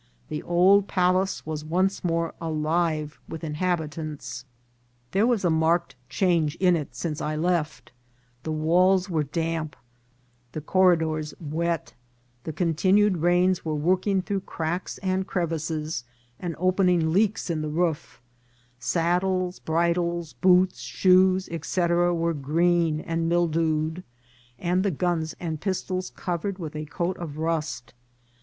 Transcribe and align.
The 0.29 0.41
old 0.41 0.87
palace 0.87 1.45
was 1.45 1.63
once 1.63 2.03
more 2.03 2.33
alive 2.41 3.19
with 3.29 3.43
inhabitants. 3.43 4.45
There 5.11 5.27
was 5.27 5.45
a 5.45 5.51
marked 5.51 5.95
change 6.09 6.55
in 6.55 6.75
it 6.75 6.95
since 6.95 7.21
I 7.21 7.35
left; 7.35 7.91
the 8.41 8.51
walls 8.51 9.11
were 9.11 9.21
damp, 9.21 9.75
the 10.53 10.59
corridors 10.61 11.35
wet; 11.39 11.93
the 12.45 12.51
continued 12.51 13.17
rains 13.17 13.63
were 13.63 13.75
working 13.75 14.23
through 14.23 14.39
cracks 14.39 14.97
and 15.03 15.27
crevices, 15.27 16.03
and 16.39 16.55
opening 16.57 17.11
leaks 17.13 17.51
in 17.51 17.61
the 17.61 17.69
roof; 17.69 18.19
saddles, 18.79 19.59
bridles, 19.59 20.33
boots, 20.33 20.79
shoes, 20.79 21.47
&c., 21.61 21.79
were 21.91 22.33
green 22.33 23.01
and 23.01 23.29
mildewed, 23.29 24.03
and 24.57 24.81
the 24.81 24.89
guns 24.89 25.35
and 25.39 25.61
pistols 25.61 26.09
covered 26.15 26.57
with 26.57 26.75
a 26.75 26.85
coat 26.85 27.17
of 27.17 27.37
rust. 27.37 27.93